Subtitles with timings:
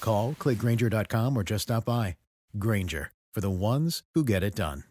[0.00, 2.16] Call, clickgrainger.com, or just stop by.
[2.58, 4.84] Grainger, for the ones who get it done.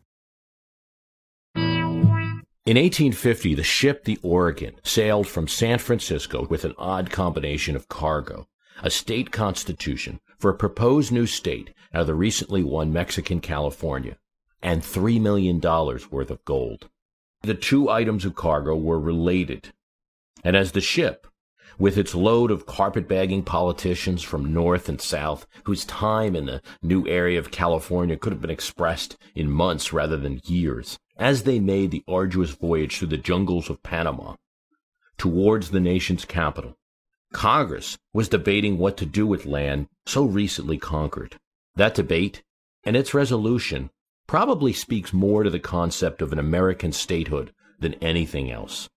[2.65, 7.89] In 1850, the ship the Oregon sailed from San Francisco with an odd combination of
[7.89, 8.47] cargo,
[8.81, 14.17] a state constitution for a proposed new state out of the recently won Mexican California,
[14.61, 16.89] and $3 million worth of gold.
[17.41, 19.73] The two items of cargo were related,
[20.41, 21.27] and as the ship,
[21.77, 27.07] with its load of carpetbagging politicians from north and south, whose time in the new
[27.07, 31.91] area of California could have been expressed in months rather than years, as they made
[31.91, 34.35] the arduous voyage through the jungles of Panama
[35.17, 36.75] towards the nation's capital.
[37.31, 41.37] Congress was debating what to do with land so recently conquered.
[41.75, 42.43] That debate
[42.83, 43.89] and its resolution
[44.27, 48.89] probably speaks more to the concept of an American statehood than anything else.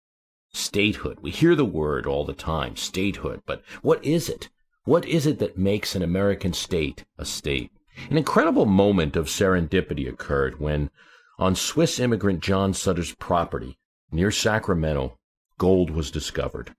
[0.52, 1.19] Statehood.
[1.20, 4.48] We hear the word all the time, statehood, but what is it?
[4.84, 7.70] What is it that makes an American state a state?
[8.11, 10.91] An incredible moment of serendipity occurred when,
[11.38, 13.78] on Swiss immigrant John Sutter's property
[14.11, 15.19] near Sacramento,
[15.58, 16.75] gold was discovered.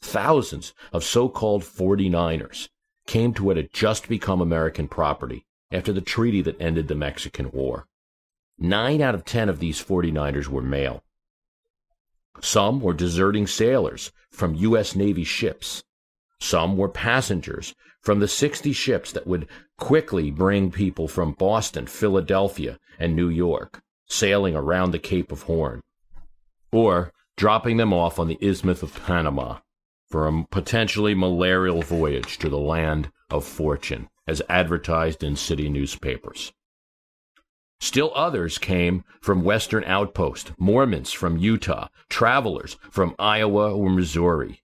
[0.00, 2.68] Thousands of so-called 49ers
[3.06, 7.50] came to what had just become American property after the treaty that ended the Mexican
[7.50, 7.86] War.
[8.58, 11.02] Nine out of ten of these 49ers were male.
[12.40, 14.94] Some were deserting sailors from U.S.
[14.94, 15.82] Navy ships.
[16.40, 19.48] Some were passengers from the 60 ships that would
[19.78, 25.80] quickly bring people from Boston, Philadelphia, and New York, sailing around the Cape of Horn,
[26.70, 29.58] or dropping them off on the Isthmus of Panama
[30.08, 36.52] for a potentially malarial voyage to the land of fortune, as advertised in city newspapers.
[37.80, 44.62] Still others came from Western outposts, Mormons from Utah, travelers from Iowa or Missouri.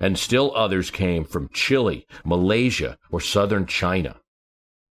[0.00, 4.16] And still others came from Chile, Malaysia, or southern China.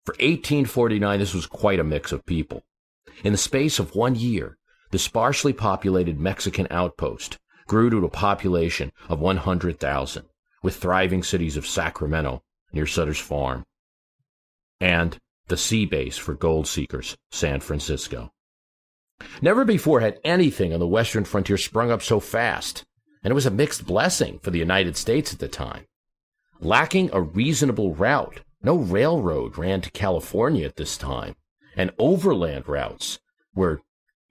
[0.03, 2.63] For 1849, this was quite a mix of people.
[3.23, 4.57] In the space of one year,
[4.91, 7.37] the sparsely populated Mexican outpost
[7.67, 10.25] grew to a population of 100,000,
[10.61, 12.43] with thriving cities of Sacramento
[12.73, 13.65] near Sutter's Farm,
[14.79, 15.17] and
[15.47, 18.31] the sea base for gold seekers, San Francisco.
[19.41, 22.83] Never before had anything on the western frontier sprung up so fast,
[23.23, 25.85] and it was a mixed blessing for the United States at the time.
[26.59, 31.35] Lacking a reasonable route, no railroad ran to California at this time,
[31.75, 33.19] and overland routes
[33.53, 33.81] were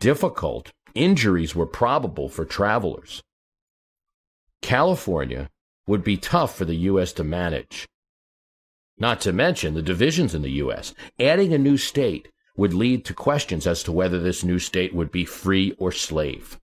[0.01, 0.73] difficult.
[0.95, 3.23] Injuries were probable for travelers.
[4.63, 5.51] California
[5.87, 7.13] would be tough for the U.S.
[7.15, 7.87] to manage,
[8.99, 10.95] not to mention the divisions in the U.S.
[11.19, 15.11] Adding a new state would lead to questions as to whether this new state would
[15.11, 16.61] be free or slave.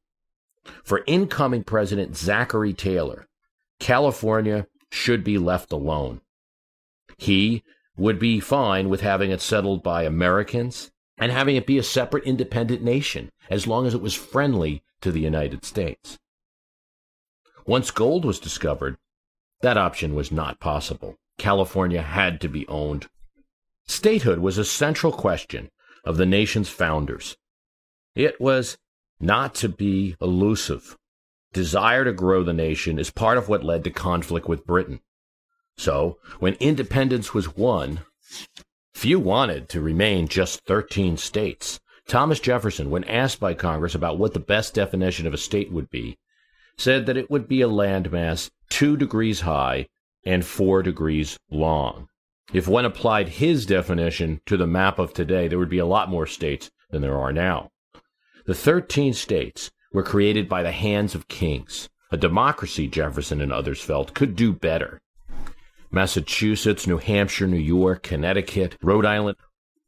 [0.83, 3.27] For incoming President Zachary Taylor,
[3.79, 6.21] California should be left alone.
[7.17, 7.63] He
[7.97, 12.23] would be fine with having it settled by Americans and having it be a separate
[12.23, 16.17] independent nation as long as it was friendly to the United States.
[17.65, 18.97] Once gold was discovered,
[19.61, 21.17] that option was not possible.
[21.41, 23.07] California had to be owned.
[23.87, 25.71] Statehood was a central question
[26.05, 27.35] of the nation's founders.
[28.13, 28.77] It was
[29.19, 30.95] not to be elusive.
[31.51, 34.99] Desire to grow the nation is part of what led to conflict with Britain.
[35.77, 38.01] So, when independence was won,
[38.93, 41.79] few wanted to remain just 13 states.
[42.07, 45.89] Thomas Jefferson, when asked by Congress about what the best definition of a state would
[45.89, 46.19] be,
[46.77, 49.87] said that it would be a landmass two degrees high
[50.23, 52.07] and 4 degrees long.
[52.53, 56.09] If one applied his definition to the map of today, there would be a lot
[56.09, 57.69] more states than there are now.
[58.45, 61.89] The 13 states were created by the hands of kings.
[62.11, 64.99] A democracy, Jefferson and others felt, could do better.
[65.91, 69.37] Massachusetts, New Hampshire, New York, Connecticut, Rhode Island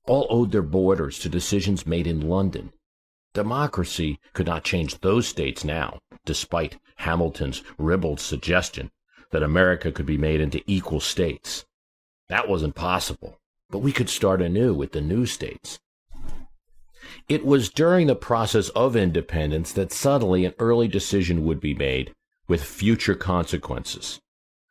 [0.06, 2.72] all owed their borders to decisions made in London.
[3.34, 8.92] Democracy could not change those states now, despite Hamilton's ribald suggestion
[9.34, 11.66] that America could be made into equal states.
[12.30, 13.40] That wasn't possible,
[13.70, 15.80] but we could start anew with the new states.
[17.28, 22.14] It was during the process of independence that suddenly an early decision would be made
[22.48, 24.22] with future consequences.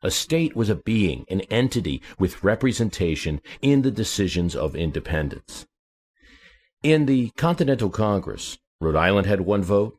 [0.00, 5.67] A state was a being, an entity with representation in the decisions of independence.
[6.85, 9.99] In the Continental Congress, Rhode Island had one vote,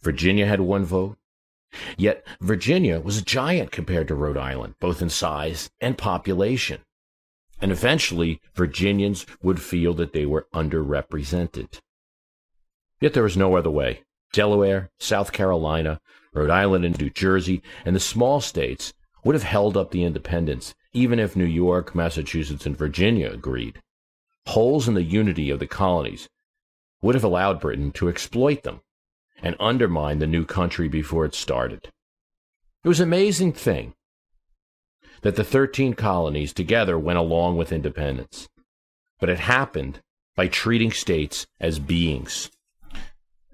[0.00, 1.16] Virginia had one vote,
[1.96, 6.80] Yet Virginia was a giant compared to Rhode Island, both in size and population.
[7.60, 11.78] And eventually, Virginians would feel that they were underrepresented.
[13.00, 14.02] Yet there was no other way.
[14.32, 16.00] Delaware, South Carolina,
[16.32, 18.92] Rhode Island, and New Jersey, and the small states
[19.24, 23.82] would have held up the independence, even if New York, Massachusetts, and Virginia agreed.
[24.46, 26.28] Holes in the unity of the colonies
[27.02, 28.80] would have allowed Britain to exploit them
[29.42, 31.90] and undermine the new country before it started.
[32.84, 33.94] It was an amazing thing
[35.22, 38.48] that the 13 colonies together went along with independence.
[39.18, 40.00] But it happened
[40.34, 42.50] by treating states as beings,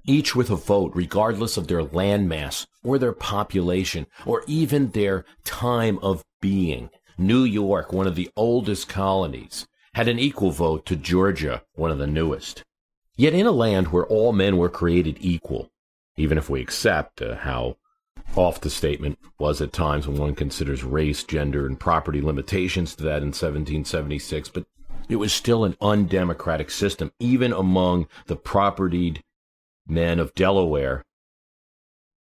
[0.05, 5.99] each with a vote, regardless of their landmass or their population or even their time
[6.03, 6.91] of being.
[7.19, 11.99] New York, one of the oldest colonies, had an equal vote to Georgia, one of
[11.99, 12.62] the newest.
[13.17, 15.71] Yet in a land where all men were created equal,
[16.16, 17.76] even if we accept uh, how
[18.34, 23.04] off the statement was at times when one considers race, gender, and property limitations to
[23.04, 24.66] that in 1776, but
[25.08, 29.22] it was still an undemocratic system, even among the propertied
[29.86, 31.04] men of Delaware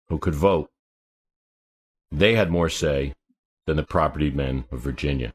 [0.08, 0.70] who could vote.
[2.10, 3.14] They had more say
[3.66, 5.34] than the propertied men of Virginia.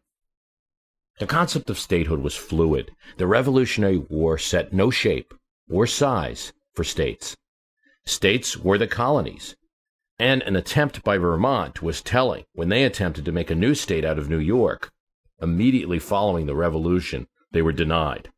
[1.19, 2.91] The concept of statehood was fluid.
[3.17, 5.33] The Revolutionary War set no shape
[5.69, 7.35] or size for states.
[8.05, 9.55] States were the colonies.
[10.19, 14.05] And an attempt by Vermont was telling when they attempted to make a new state
[14.05, 14.91] out of New York.
[15.41, 18.29] Immediately following the Revolution, they were denied.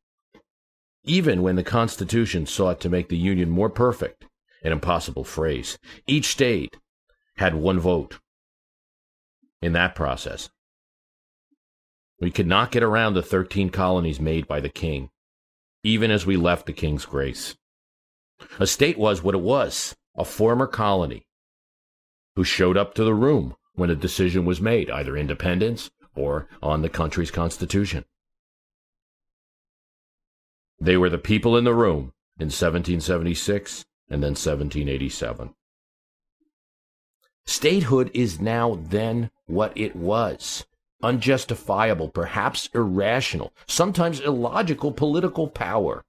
[1.03, 4.25] Even when the Constitution sought to make the Union more perfect,
[4.63, 5.77] an impossible phrase,
[6.07, 6.77] each state
[7.37, 8.19] had one vote
[9.61, 10.49] in that process.
[12.19, 15.09] We could not get around the 13 colonies made by the king,
[15.83, 17.55] even as we left the king's grace.
[18.59, 21.25] A state was what it was a former colony
[22.35, 26.81] who showed up to the room when a decision was made, either independence or on
[26.81, 28.05] the country's constitution.
[30.79, 35.53] They were the people in the room in 1776 and then 1787.
[37.45, 40.65] Statehood is now then what it was
[41.03, 46.03] unjustifiable, perhaps irrational, sometimes illogical political power.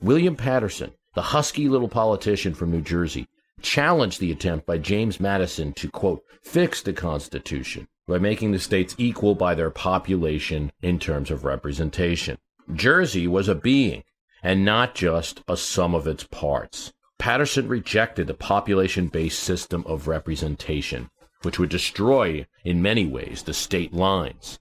[0.00, 3.28] William Paterson, the husky little politician from New Jersey,
[3.62, 8.94] challenged the attempt by James Madison to, quote, fix the Constitution by making the states
[8.98, 12.38] equal by their population in terms of representation.
[12.72, 14.02] Jersey was a being
[14.42, 16.92] and not just a sum of its parts.
[17.18, 21.10] Paterson rejected the population based system of representation,
[21.42, 24.58] which would destroy, in many ways, the state lines.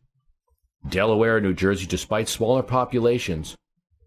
[0.88, 3.56] Delaware and New Jersey, despite smaller populations,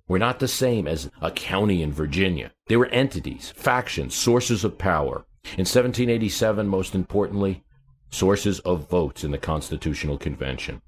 [0.08, 2.52] were not the same as a county in Virginia.
[2.66, 5.24] They were entities, factions, sources of power.
[5.44, 7.64] In 1787, most importantly,
[8.10, 10.82] sources of votes in the Constitutional Convention.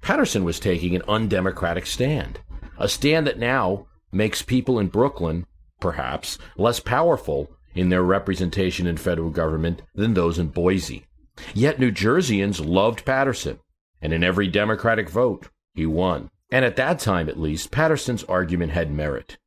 [0.00, 2.40] Paterson was taking an undemocratic stand,
[2.78, 5.46] a stand that now makes people in Brooklyn,
[5.80, 11.04] perhaps, less powerful in their representation in federal government than those in Boise.
[11.52, 13.58] Yet New Jerseyans loved Paterson,
[14.00, 16.30] and in every Democratic vote, he won.
[16.54, 19.38] And at that time, at least, Paterson's argument had merit.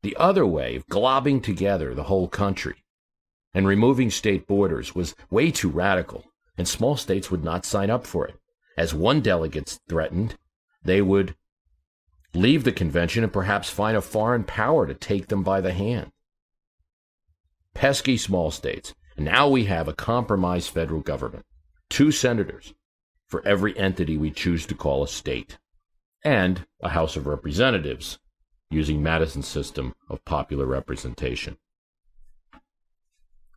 [0.00, 2.76] The other way of globbing together the whole country
[3.52, 6.24] and removing state borders was way too radical,
[6.56, 8.36] and small states would not sign up for it.
[8.74, 10.38] As one delegate threatened,
[10.82, 11.36] they would
[12.32, 16.10] leave the convention and perhaps find a foreign power to take them by the hand.
[17.74, 18.94] Pesky small states.
[19.18, 21.44] Now we have a compromised federal government.
[21.90, 22.72] Two senators
[23.26, 25.58] for every entity we choose to call a state
[26.24, 28.18] and a House of Representatives
[28.70, 31.56] using Madison's system of popular representation.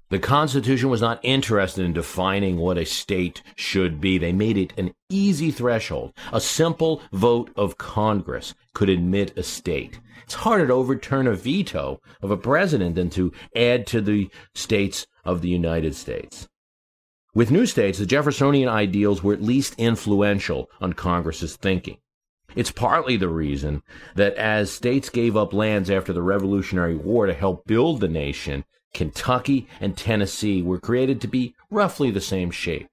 [0.09, 4.19] The Constitution was not interested in defining what a state should be.
[4.19, 6.13] They made it an easy threshold.
[6.31, 9.99] A simple vote of Congress could admit a state.
[10.23, 15.07] It's harder to overturn a veto of a president than to add to the states
[15.25, 16.47] of the United States.
[17.33, 21.97] With new states, the Jeffersonian ideals were at least influential on Congress's thinking.
[22.55, 23.81] It's partly the reason
[24.15, 28.65] that as states gave up lands after the Revolutionary War to help build the nation,
[28.93, 32.87] Kentucky and Tennessee were created to be roughly the same shape.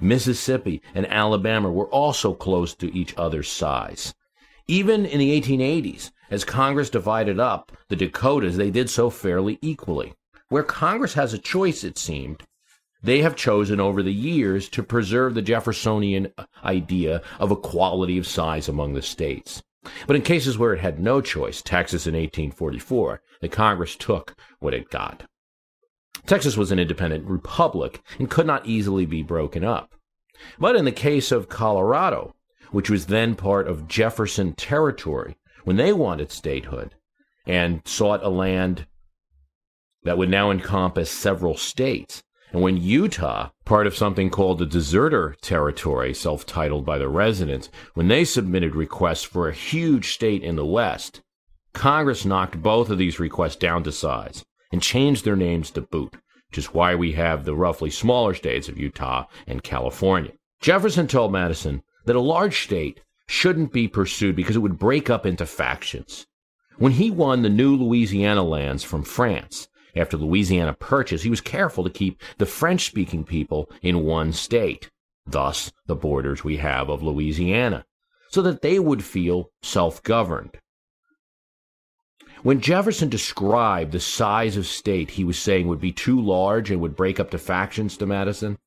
[0.00, 4.14] Mississippi and Alabama were also close to each other's size.
[4.66, 10.14] Even in the 1880s, as Congress divided up the Dakotas, they did so fairly equally.
[10.48, 12.42] Where Congress has a choice, it seemed,
[13.02, 16.32] they have chosen over the years to preserve the Jeffersonian
[16.64, 19.62] idea of equality of size among the states.
[20.06, 24.74] But in cases where it had no choice, Texas in 1844, the Congress took what
[24.74, 25.28] it got.
[26.26, 29.94] Texas was an independent republic and could not easily be broken up.
[30.58, 32.34] But in the case of Colorado,
[32.72, 36.94] which was then part of Jefferson Territory, when they wanted statehood
[37.46, 38.86] and sought a land
[40.02, 42.22] that would now encompass several states,
[42.56, 47.68] and when Utah, part of something called the Deseret Territory, self titled by the residents,
[47.92, 51.20] when they submitted requests for a huge state in the West,
[51.74, 56.16] Congress knocked both of these requests down to size and changed their names to boot,
[56.48, 60.32] which is why we have the roughly smaller states of Utah and California.
[60.62, 65.26] Jefferson told Madison that a large state shouldn't be pursued because it would break up
[65.26, 66.26] into factions.
[66.78, 71.84] When he won the new Louisiana lands from France, after Louisiana Purchase, he was careful
[71.84, 74.90] to keep the French speaking people in one state,
[75.26, 77.84] thus the borders we have of Louisiana,
[78.30, 80.58] so that they would feel self governed.
[82.42, 86.80] When Jefferson described the size of state he was saying would be too large and
[86.80, 88.58] would break up the factions to Madison,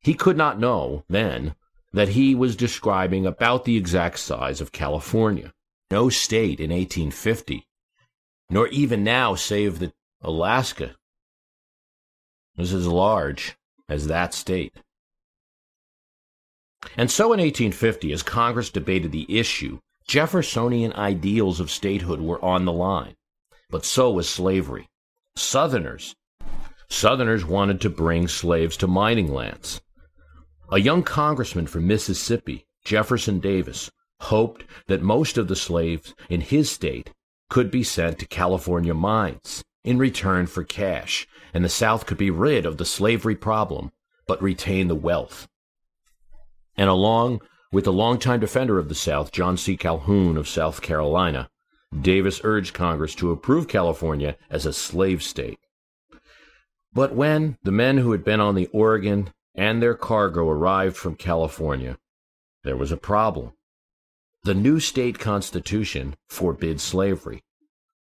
[0.00, 1.54] he could not know then
[1.92, 5.54] that he was describing about the exact size of California.
[5.90, 7.66] No state in 1850,
[8.50, 10.96] nor even now save the Alaska
[12.56, 13.56] was as large
[13.88, 14.74] as that state.
[16.96, 22.64] And so in 1850, as Congress debated the issue, Jeffersonian ideals of statehood were on
[22.64, 23.14] the line,
[23.70, 24.88] but so was slavery.
[25.36, 26.16] Southerners,
[26.88, 29.80] Southerners wanted to bring slaves to mining lands.
[30.70, 36.70] A young congressman from Mississippi, Jefferson Davis, hoped that most of the slaves in his
[36.70, 37.12] state
[37.48, 42.30] could be sent to California mines in return for cash, and the South could be
[42.30, 43.92] rid of the slavery problem
[44.28, 45.48] but retain the wealth.
[46.76, 47.40] And along
[47.72, 49.76] with the longtime defender of the South, John C.
[49.76, 51.50] Calhoun of South Carolina,
[51.98, 55.58] Davis urged Congress to approve California as a slave state.
[56.92, 61.16] But when the men who had been on the Oregon and their cargo arrived from
[61.16, 61.98] California,
[62.64, 63.52] there was a problem.
[64.44, 67.42] The new state constitution forbids slavery.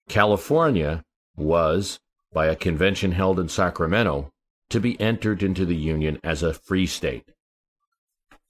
[0.09, 1.05] California
[1.37, 2.01] was,
[2.33, 4.31] by a convention held in Sacramento,
[4.71, 7.31] to be entered into the Union as a free state.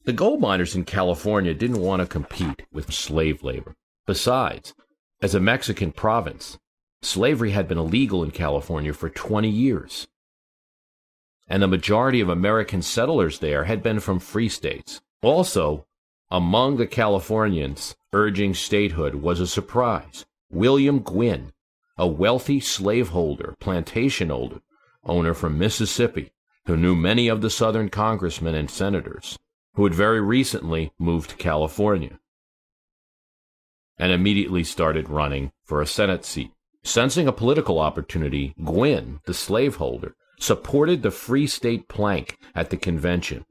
[0.04, 3.74] The gold miners in California didn't want to compete with slave labor.
[4.06, 4.74] Besides,
[5.22, 6.58] as a Mexican province,
[7.00, 10.06] slavery had been illegal in California for 20 years.
[11.48, 15.00] And the majority of American settlers there had been from free states.
[15.22, 15.86] Also,
[16.30, 20.26] among the Californians urging statehood was a surprise.
[20.50, 21.53] William Gwin,
[21.96, 24.30] a wealthy slaveholder, plantation
[25.04, 26.32] owner, from Mississippi,
[26.66, 29.38] who knew many of the Southern congressmen and senators,
[29.74, 32.18] who had very recently moved to California,
[33.98, 36.50] and immediately started running for a Senate seat.
[36.82, 43.46] Sensing a political opportunity, Gwin, the slaveholder, supported the Free State plank at the convention,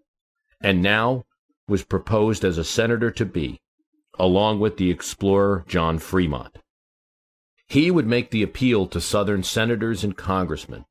[0.62, 1.23] and now
[1.67, 3.59] was proposed as a senator to be,
[4.19, 6.59] along with the explorer John Fremont.
[7.67, 10.86] He would make the appeal to Southern senators and congressmen.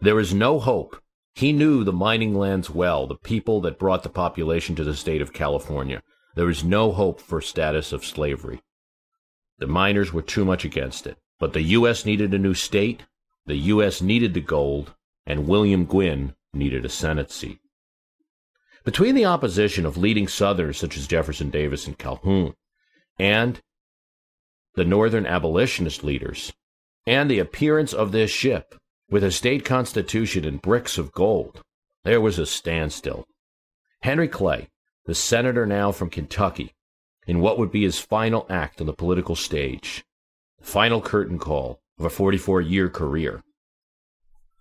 [0.00, 1.00] There was no hope.
[1.34, 5.22] He knew the mining lands well, the people that brought the population to the state
[5.22, 6.02] of California.
[6.34, 8.60] There was no hope for status of slavery.
[9.58, 11.18] The miners were too much against it.
[11.38, 12.04] But the U.S.
[12.04, 13.04] needed a new state,
[13.46, 14.02] the U.S.
[14.02, 17.60] needed the gold, and William Gwin needed a Senate seat.
[18.84, 22.54] Between the opposition of leading Southerners such as Jefferson Davis and Calhoun,
[23.18, 23.60] and
[24.74, 26.52] the Northern abolitionist leaders,
[27.06, 28.74] and the appearance of this ship
[29.10, 31.62] with a state constitution and bricks of gold,
[32.04, 33.24] there was a standstill.
[34.02, 34.68] Henry Clay,
[35.06, 36.72] the senator now from Kentucky,
[37.26, 40.04] in what would be his final act on the political stage,
[40.58, 43.42] the final curtain call of a 44 year career,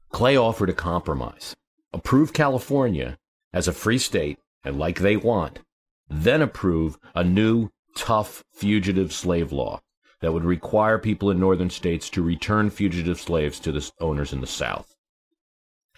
[0.10, 1.56] Clay offered a compromise
[1.94, 3.18] approve California
[3.54, 5.60] as a free state and like they want,
[6.10, 9.80] then approve a new, tough fugitive slave law
[10.22, 14.42] that would require people in northern states to return fugitive slaves to the owners in
[14.42, 14.96] the South.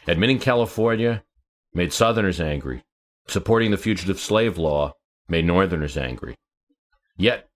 [0.08, 1.24] Admitting California
[1.74, 2.84] made Southerners angry.
[3.28, 4.94] Supporting the fugitive slave law
[5.28, 6.36] made Northerners angry.
[7.16, 7.48] Yet,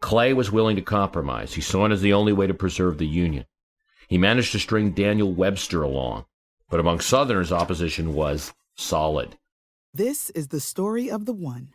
[0.00, 1.54] Clay was willing to compromise.
[1.54, 3.46] He saw it as the only way to preserve the Union.
[4.08, 6.26] He managed to string Daniel Webster along,
[6.68, 9.38] but among Southerners, opposition was solid.
[9.94, 11.74] This is the story of the one.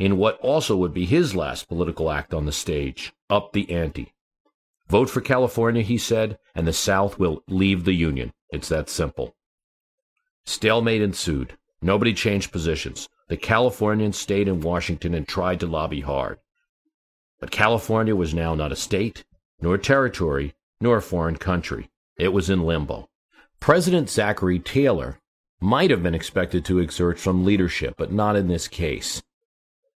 [0.00, 4.14] in what also would be his last political act on the stage, up the ante.
[4.88, 8.32] Vote for California, he said, and the South will leave the Union.
[8.48, 9.36] It's that simple.
[10.46, 11.56] Stalemate ensued.
[11.82, 13.10] Nobody changed positions.
[13.28, 16.38] The Californians stayed in Washington and tried to lobby hard.
[17.38, 19.24] But California was now not a state,
[19.60, 21.90] nor a territory, nor a foreign country.
[22.16, 23.10] It was in limbo.
[23.60, 25.20] President Zachary Taylor
[25.60, 29.22] might have been expected to exert some leadership, but not in this case.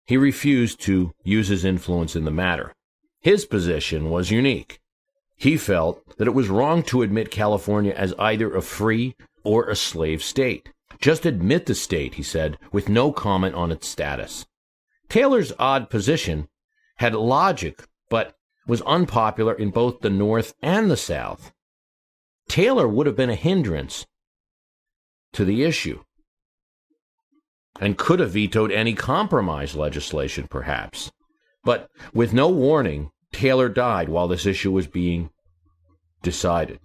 [0.06, 2.75] He refused to use his influence in the matter.
[3.21, 4.80] His position was unique.
[5.37, 9.76] He felt that it was wrong to admit California as either a free or a
[9.76, 10.68] slave state.
[11.00, 14.47] Just admit the state, he said, with no comment on its status.
[15.09, 16.49] Taylor's odd position
[16.97, 21.52] had logic, but was unpopular in both the North and the South.
[22.49, 24.06] Taylor would have been a hindrance
[25.32, 26.04] to the issue
[27.83, 31.11] and could have vetoed any compromise legislation, perhaps.
[31.65, 35.31] But with no warning, Taylor died while this issue was being
[36.23, 36.79] decided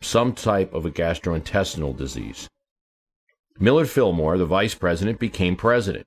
[0.00, 2.50] some type of a gastrointestinal disease.
[3.60, 6.06] Millard Fillmore, the vice president, became president.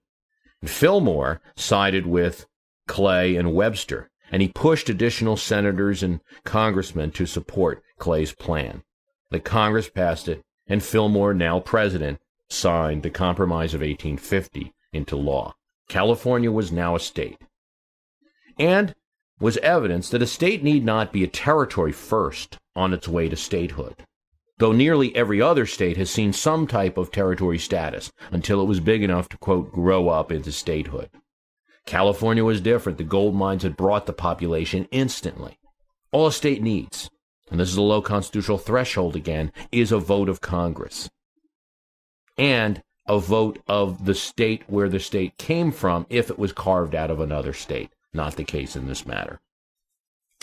[0.65, 2.45] Fillmore sided with
[2.89, 8.83] Clay and Webster, and he pushed additional senators and congressmen to support Clay's plan.
[9.31, 15.55] The Congress passed it, and Fillmore, now president, signed the Compromise of 1850 into law.
[15.87, 17.37] California was now a state.
[18.57, 18.95] And
[19.39, 23.35] was evidence that a state need not be a territory first on its way to
[23.35, 23.95] statehood.
[24.57, 28.79] Though nearly every other state has seen some type of territory status until it was
[28.79, 31.09] big enough to, quote, grow up into statehood.
[31.85, 32.97] California was different.
[32.97, 35.59] The gold mines had brought the population instantly.
[36.11, 37.09] All a state needs,
[37.51, 41.09] and this is a low constitutional threshold again, is a vote of Congress.
[42.37, 46.95] And a vote of the state where the state came from if it was carved
[46.95, 47.91] out of another state.
[48.13, 49.39] Not the case in this matter.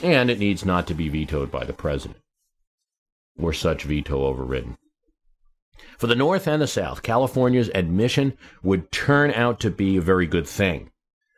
[0.03, 2.19] And it needs not to be vetoed by the president.
[3.37, 4.77] Were such veto overridden.
[5.99, 10.27] For the North and the South, California's admission would turn out to be a very
[10.27, 10.91] good thing.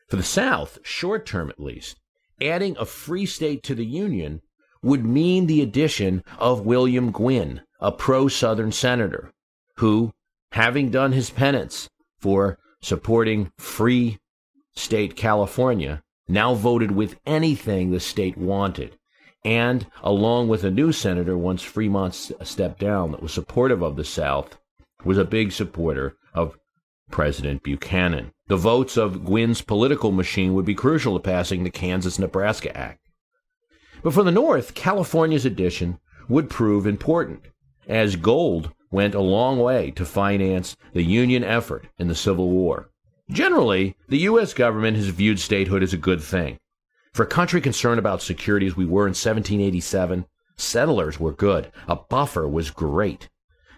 [0.08, 1.98] For the South, short term at least,
[2.40, 4.42] adding a free state to the Union
[4.82, 9.32] would mean the addition of William Gwin, a pro Southern senator,
[9.76, 10.12] who,
[10.54, 11.88] having done his penance
[12.20, 14.16] for supporting free
[14.76, 18.96] state California, now voted with anything the state wanted.
[19.44, 24.04] And along with a new senator, once Fremont stepped down, that was supportive of the
[24.04, 24.56] South,
[25.04, 26.56] was a big supporter of
[27.10, 28.30] President Buchanan.
[28.46, 33.00] The votes of Gwin's political machine would be crucial to passing the Kansas Nebraska Act.
[34.04, 37.42] But for the North, California's addition would prove important,
[37.88, 42.88] as gold went a long way to finance the Union effort in the Civil War.
[43.28, 44.54] Generally, the U.S.
[44.54, 46.58] government has viewed statehood as a good thing.
[47.12, 50.26] For a country concerned about security as we were in 1787,
[50.56, 51.72] settlers were good.
[51.88, 53.28] A buffer was great.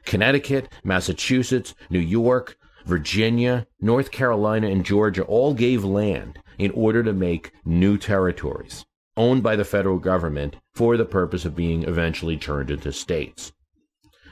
[0.04, 7.12] Connecticut, Massachusetts, New York, Virginia, North Carolina, and Georgia all gave land in order to
[7.14, 8.84] make new territories
[9.16, 13.52] owned by the federal government for the purpose of being eventually turned into states.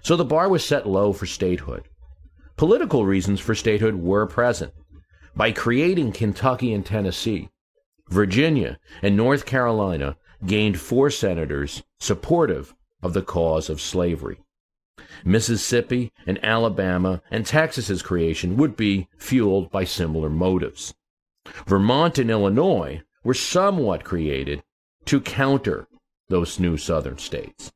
[0.04, 1.84] So the bar was set low for statehood.
[2.56, 4.72] Political reasons for statehood were present.
[5.34, 7.48] By creating Kentucky and Tennessee,
[8.10, 14.38] Virginia and North Carolina gained four senators supportive of the cause of slavery.
[15.24, 20.94] Mississippi and Alabama and Texas's creation would be fueled by similar motives.
[21.66, 24.62] Vermont and Illinois were somewhat created
[25.06, 25.88] to counter
[26.28, 27.72] those new southern states.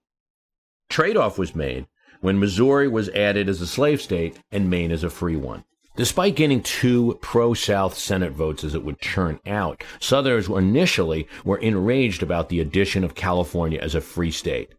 [0.90, 1.86] Trade-off was made
[2.20, 5.64] when Missouri was added as a slave state and Maine as a free one.
[5.96, 12.22] Despite getting two pro-South Senate votes as it would turn out, Southerners initially were enraged
[12.22, 14.70] about the addition of California as a free state.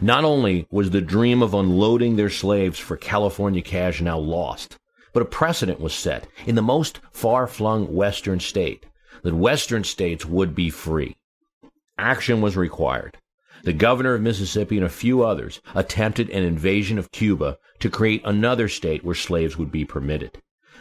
[0.00, 4.78] Not only was the dream of unloading their slaves for California cash now lost,
[5.12, 8.86] but a precedent was set in the most far-flung western state
[9.22, 11.16] that western states would be free.
[11.98, 13.18] Action was required
[13.64, 18.22] the governor of Mississippi and a few others attempted an invasion of Cuba to create
[18.24, 20.38] another state where slaves would be permitted.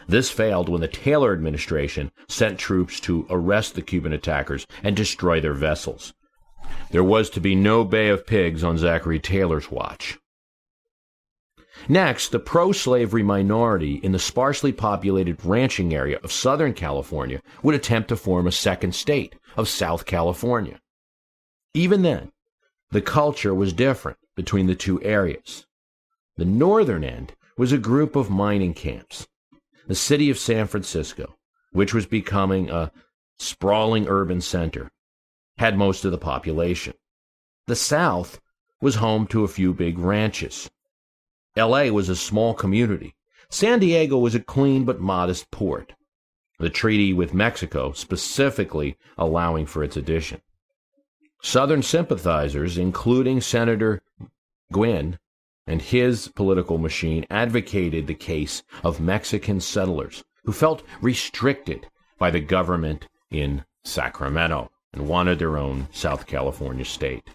[0.07, 5.39] This failed when the Taylor administration sent troops to arrest the Cuban attackers and destroy
[5.39, 6.13] their vessels.
[6.91, 10.19] There was to be no Bay of Pigs on Zachary Taylor's watch.
[11.87, 17.75] Next, the pro slavery minority in the sparsely populated ranching area of Southern California would
[17.75, 20.79] attempt to form a second state of South California.
[21.73, 22.31] Even then,
[22.93, 25.65] the culture was different between the two areas.
[26.37, 29.27] The northern end was a group of mining camps.
[29.87, 31.35] The city of San Francisco,
[31.71, 32.91] which was becoming a
[33.39, 34.91] sprawling urban center,
[35.57, 36.93] had most of the population.
[37.65, 38.39] The south
[38.79, 40.69] was home to a few big ranches.
[41.57, 43.15] LA was a small community.
[43.49, 45.93] San Diego was a clean but modest port.
[46.59, 50.41] The treaty with Mexico specifically allowing for its addition.
[51.43, 54.01] Southern sympathizers, including Senator
[54.71, 55.19] Gwin
[55.67, 62.39] and his political machine, advocated the case of Mexican settlers who felt restricted by the
[62.39, 67.29] government in Sacramento and wanted their own South California state.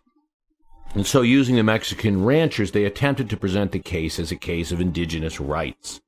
[0.94, 4.72] And so, using the Mexican ranchers, they attempted to present the case as a case
[4.72, 6.00] of indigenous rights.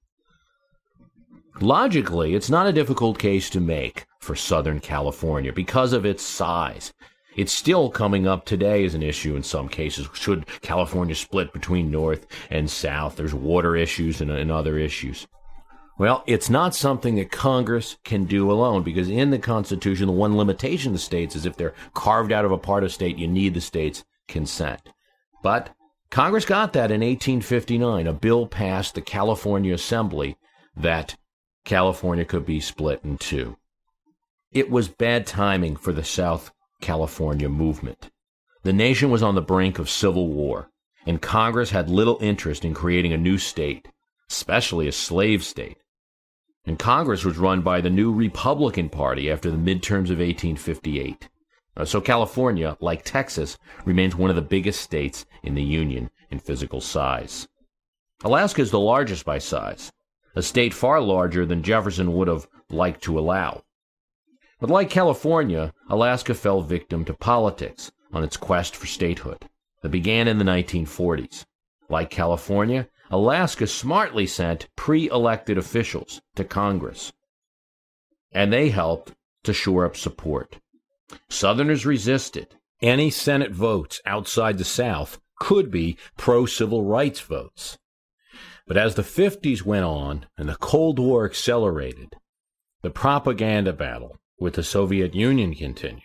[1.61, 6.95] Logically, it's not a difficult case to make for Southern California because of its size.
[7.37, 10.09] It's still coming up today as an issue in some cases.
[10.15, 13.17] Should California split between North and South?
[13.17, 15.27] There's water issues and, and other issues.
[15.97, 20.37] Well, it's not something that Congress can do alone because in the Constitution, the one
[20.37, 23.55] limitation the states is if they're carved out of a part of state, you need
[23.55, 24.81] the states consent.
[25.43, 25.71] But
[26.11, 28.07] Congress got that in 1859.
[28.07, 30.37] A bill passed the California Assembly
[30.75, 31.17] that
[31.65, 33.57] California could be split in two.
[34.53, 38.11] It was bad timing for the South California movement.
[38.63, 40.71] The nation was on the brink of civil war,
[41.07, 43.89] and Congress had little interest in creating a new state,
[44.31, 45.79] especially a slave state.
[46.67, 51.29] And Congress was run by the new Republican Party after the midterms of 1858.
[51.77, 56.39] Uh, so California, like Texas, remains one of the biggest states in the Union in
[56.39, 57.49] physical size.
[58.23, 59.91] Alaska is the largest by size,
[60.37, 63.63] a state far larger than Jefferson would have liked to allow.
[64.61, 69.49] But like California, Alaska fell victim to politics on its quest for statehood
[69.81, 71.47] that began in the 1940s.
[71.89, 77.11] Like California, Alaska smartly sent pre elected officials to Congress,
[78.33, 80.59] and they helped to shore up support.
[81.29, 82.55] Southerners resisted.
[82.83, 87.79] Any Senate votes outside the South could be pro civil rights votes.
[88.67, 92.15] But as the 50s went on and the Cold War accelerated,
[92.83, 96.03] the propaganda battle with the Soviet Union continued.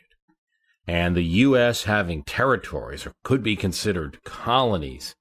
[0.86, 1.86] And the U.S.
[1.86, 5.16] having territories, or could be considered colonies,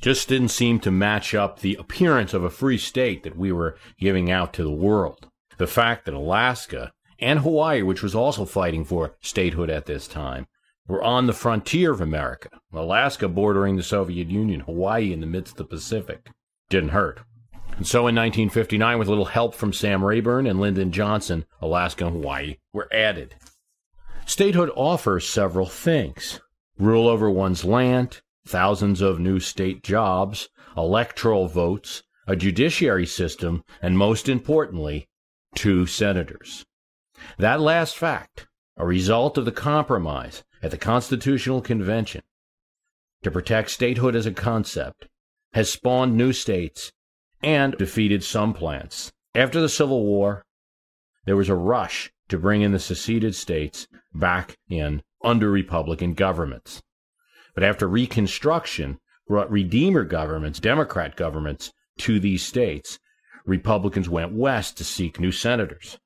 [0.00, 3.76] just didn't seem to match up the appearance of a free state that we were
[3.98, 5.26] giving out to the world.
[5.58, 10.46] The fact that Alaska and Hawaii, which was also fighting for statehood at this time,
[10.86, 12.48] were on the frontier of America.
[12.72, 16.28] Alaska bordering the Soviet Union, Hawaii in the midst of the Pacific.
[16.68, 17.20] Didn't hurt.
[17.80, 22.08] And so in 1959, with a little help from Sam Rayburn and Lyndon Johnson, Alaska
[22.08, 23.36] and Hawaii were added.
[24.26, 26.42] Statehood offers several things
[26.78, 33.96] rule over one's land, thousands of new state jobs, electoral votes, a judiciary system, and
[33.96, 35.08] most importantly,
[35.54, 36.66] two senators.
[37.38, 42.20] That last fact, a result of the compromise at the Constitutional Convention
[43.22, 45.08] to protect statehood as a concept,
[45.54, 46.92] has spawned new states
[47.42, 49.12] and defeated some plants.
[49.34, 50.44] After the Civil War,
[51.24, 56.82] there was a rush to bring in the seceded states back in under Republican governments.
[57.54, 58.98] But after Reconstruction
[59.28, 62.98] brought Redeemer governments, Democrat governments, to these states,
[63.44, 65.98] Republicans went west to seek new senators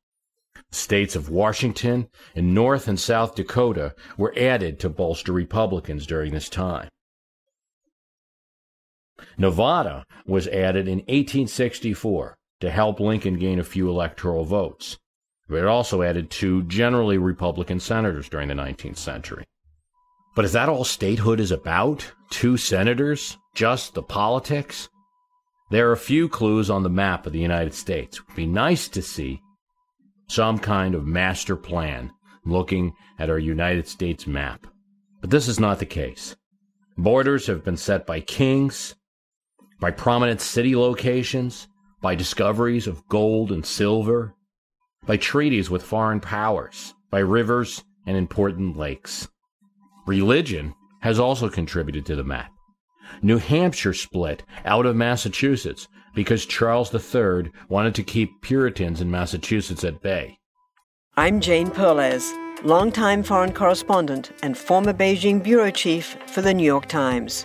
[0.71, 6.33] The states of Washington and North and South Dakota were added to bolster Republicans during
[6.33, 6.89] this time.
[9.39, 14.99] Nevada was added in 1864 to help Lincoln gain a few electoral votes.
[15.49, 19.45] But it also added two generally Republican senators during the 19th century.
[20.35, 22.11] But is that all statehood is about?
[22.31, 23.37] Two senators?
[23.55, 24.89] Just the politics?
[25.71, 28.19] There are a few clues on the map of the United States.
[28.19, 29.41] It would be nice to see
[30.29, 32.11] some kind of master plan
[32.45, 34.67] looking at our United States map.
[35.21, 36.37] But this is not the case.
[36.97, 38.95] Borders have been set by kings,
[39.85, 41.69] by prominent city locations,
[42.01, 44.35] by discoveries of gold and silver,
[45.05, 49.29] by treaties with foreign powers, by rivers and important lakes.
[50.07, 52.51] Religion has also contributed to the map.
[53.21, 59.85] New Hampshire split out of Massachusetts because Charles III wanted to keep Puritans in Massachusetts
[59.85, 60.39] at bay.
[61.19, 62.33] I'm Jane Perlez,
[62.65, 67.45] longtime foreign correspondent and former Beijing bureau chief for the New York Times.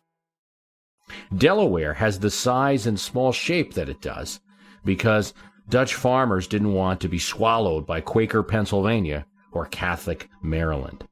[1.35, 4.39] Delaware has the size and small shape that it does
[4.85, 5.33] because
[5.69, 11.05] Dutch farmers didn't want to be swallowed by Quaker Pennsylvania or Catholic Maryland.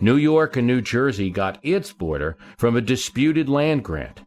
[0.00, 4.22] New York and New Jersey got its border from a disputed land grant.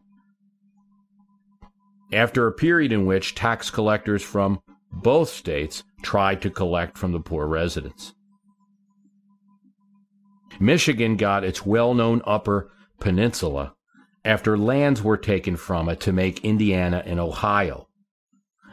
[2.12, 7.20] After a period in which tax collectors from both states tried to collect from the
[7.20, 8.14] poor residents.
[10.58, 13.74] Michigan got its well known Upper Peninsula
[14.28, 17.88] after lands were taken from it to make Indiana and Ohio.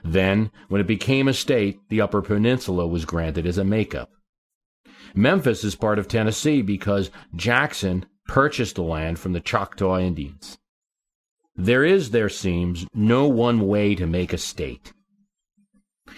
[0.04, 4.10] Then, when it became a state, the Upper Peninsula was granted as a makeup.
[5.16, 10.58] Memphis is part of Tennessee because Jackson purchased the land from the Choctaw Indians.
[11.56, 14.92] There is, there seems, no one way to make a state.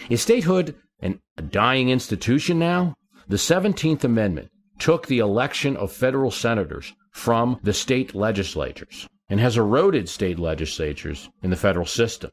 [0.10, 2.96] Is statehood an, a dying institution now?
[3.28, 9.58] The 17th Amendment took the election of federal senators from the state legislatures and has
[9.58, 12.32] eroded state legislatures in the federal system.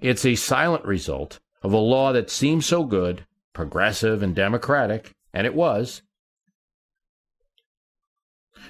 [0.00, 5.46] It's a silent result of a law that seemed so good, progressive, and democratic, and
[5.46, 6.02] it was.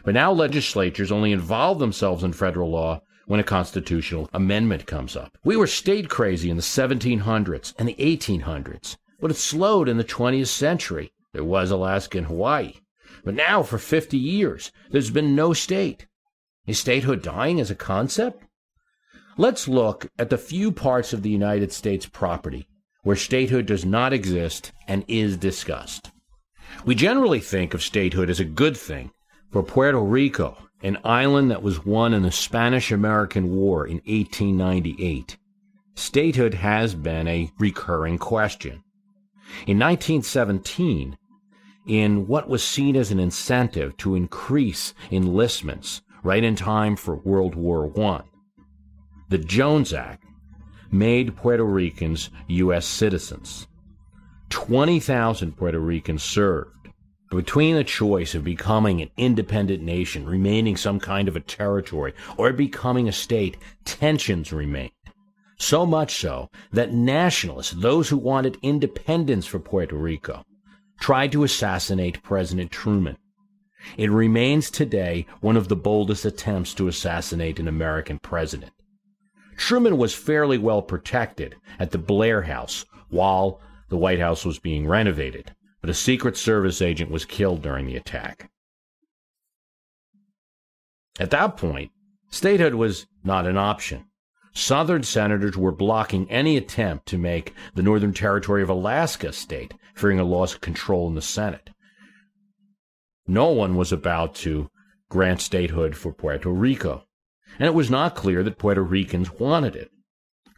[0.04, 5.36] But now legislatures only involve themselves in federal law when a constitutional amendment comes up.
[5.44, 10.04] We were state crazy in the 1700s and the 1800s, but it slowed in the
[10.04, 11.10] 20th century.
[11.32, 12.74] There was Alaska and Hawaii.
[13.24, 16.06] But now, for 50 years, there's been no state.
[16.66, 18.42] Is statehood dying as a concept?
[19.36, 22.66] Let's look at the few parts of the United States property
[23.06, 26.10] where statehood does not exist and is discussed.
[26.84, 29.12] We generally think of statehood as a good thing
[29.52, 35.36] for Puerto Rico, an island that was won in the Spanish American War in 1898.
[35.94, 38.82] Statehood has been a recurring question.
[39.68, 41.16] In 1917,
[41.86, 47.54] in what was seen as an incentive to increase enlistments right in time for World
[47.54, 48.22] War I,
[49.28, 50.24] the Jones Act
[50.90, 52.84] made Puerto Ricans U.S.
[52.84, 53.68] citizens.
[54.50, 56.70] 20,000 Puerto Ricans served.
[57.30, 62.52] Between the choice of becoming an independent nation, remaining some kind of a territory, or
[62.52, 64.90] becoming a state, tensions remained.
[65.58, 70.44] So much so that nationalists, those who wanted independence for Puerto Rico,
[70.98, 73.16] tried to assassinate President Truman.
[73.96, 78.72] It remains today one of the boldest attempts to assassinate an American president.
[79.56, 84.86] Truman was fairly well protected at the Blair House while the White House was being
[84.86, 85.52] renovated
[85.86, 88.50] but a Secret Service agent was killed during the attack.
[91.20, 91.92] At that point,
[92.28, 94.06] statehood was not an option.
[94.52, 99.74] Southern senators were blocking any attempt to make the Northern Territory of Alaska a state,
[99.94, 101.70] fearing a loss of control in the Senate.
[103.26, 104.70] No one was about to
[105.08, 107.04] grant statehood for Puerto Rico,
[107.58, 109.90] and it was not clear that Puerto Ricans wanted it.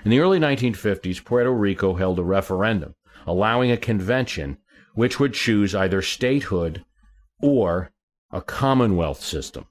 [0.05, 2.95] In the early 1950s, Puerto Rico held a referendum
[3.27, 4.59] allowing a convention
[4.95, 6.85] which would choose either statehood
[7.41, 7.91] or
[8.31, 9.67] a commonwealth system,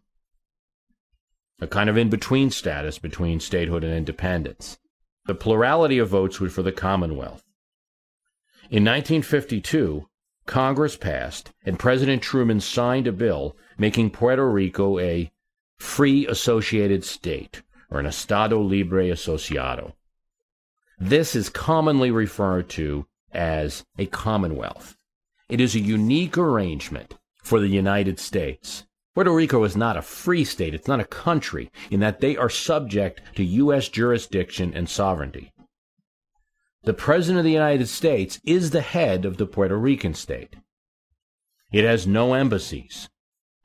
[1.60, 4.78] a kind of in between status between statehood and independence.
[5.26, 7.44] The plurality of votes was for the commonwealth.
[8.70, 10.08] In 1952,
[10.48, 15.32] Congress passed and President Truman signed a bill making Puerto Rico a
[15.78, 19.94] free associated state, or an Estado Libre Asociado.
[20.98, 24.96] This is commonly referred to as a commonwealth.
[25.50, 28.86] It is a unique arrangement for the United States.
[29.14, 32.50] Puerto Rico is not a free state, it's not a country, in that they are
[32.50, 33.90] subject to U.S.
[33.90, 35.52] jurisdiction and sovereignty.
[36.88, 40.56] The President of the United States is the head of the Puerto Rican state.
[41.70, 43.10] It has no embassies,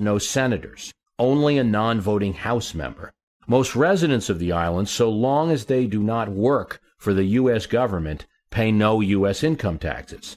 [0.00, 3.12] no senators, only a non voting House member.
[3.46, 7.66] Most residents of the island, so long as they do not work for the U.S.
[7.66, 9.44] government, pay no U.S.
[9.44, 10.36] income taxes.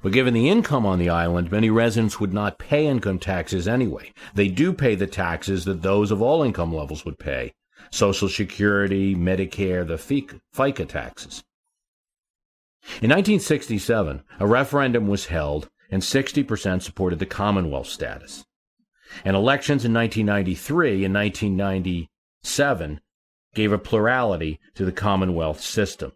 [0.00, 4.12] But given the income on the island, many residents would not pay income taxes anyway.
[4.34, 7.54] They do pay the taxes that those of all income levels would pay
[7.90, 9.96] Social Security, Medicare, the
[10.54, 11.42] FICA taxes.
[13.02, 18.44] In 1967, a referendum was held and 60% supported the Commonwealth status.
[19.24, 23.00] And elections in 1993 and 1997
[23.54, 26.12] gave a plurality to the Commonwealth system.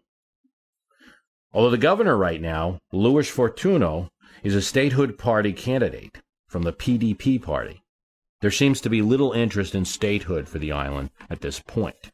[1.53, 4.09] Although the governor right now, Luis Fortuno,
[4.43, 7.81] is a statehood party candidate from the PDP party,
[8.41, 12.11] there seems to be little interest in statehood for the island at this point.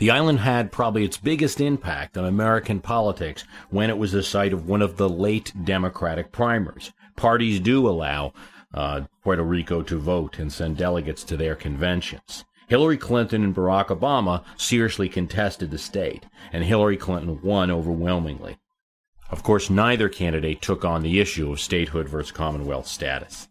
[0.00, 4.54] The island had probably its biggest impact on American politics when it was the site
[4.54, 6.94] of one of the late Democratic primaries.
[7.16, 8.32] Parties do allow
[8.72, 12.46] uh, Puerto Rico to vote and send delegates to their conventions.
[12.66, 18.56] Hillary Clinton and Barack Obama seriously contested the state, and Hillary Clinton won overwhelmingly.
[19.28, 23.48] Of course, neither candidate took on the issue of statehood versus Commonwealth status.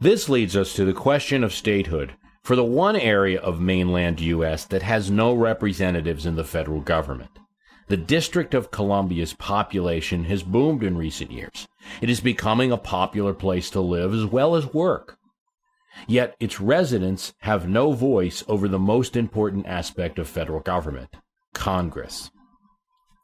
[0.00, 2.14] This leads us to the question of statehood
[2.48, 4.64] for the one area of mainland U.S.
[4.64, 7.38] that has no representatives in the federal government.
[7.88, 11.68] The District of Columbia's population has boomed in recent years.
[12.00, 15.18] It is becoming a popular place to live as well as work.
[16.06, 21.16] Yet its residents have no voice over the most important aspect of federal government
[21.52, 22.30] Congress.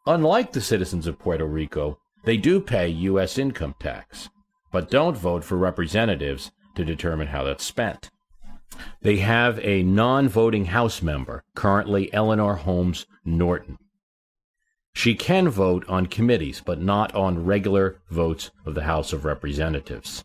[0.05, 3.39] Unlike the citizens of Puerto Rico, they do pay U.S.
[3.39, 4.29] income tax,
[4.71, 8.11] but don't vote for representatives to determine how that's spent.
[9.03, 13.79] They have a non voting House member, currently Eleanor Holmes Norton.
[14.95, 20.25] She can vote on committees, but not on regular votes of the House of Representatives.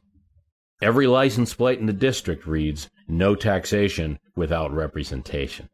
[0.82, 5.70] Every license plate in the district reads no taxation without representation.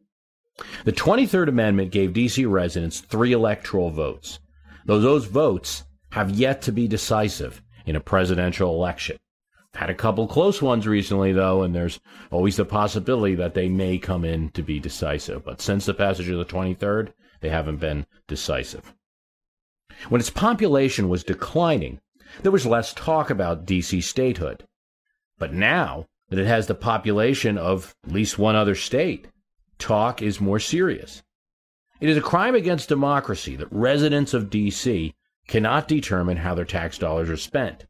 [0.85, 2.45] The 23rd Amendment gave D.C.
[2.45, 4.39] residents three electoral votes,
[4.85, 9.17] though those votes have yet to be decisive in a presidential election.
[9.75, 11.99] Had a couple close ones recently, though, and there's
[12.31, 15.43] always the possibility that they may come in to be decisive.
[15.43, 17.11] But since the passage of the 23rd,
[17.41, 18.93] they haven't been decisive.
[20.07, 21.99] When its population was declining,
[22.41, 24.65] there was less talk about DC statehood.
[25.37, 29.27] But now that it has the population of at least one other state,
[29.77, 31.21] talk is more serious.
[31.99, 35.13] It is a crime against democracy that residents of DC
[35.47, 37.85] cannot determine how their tax dollars are spent.